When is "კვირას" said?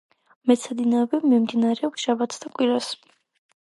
2.57-2.89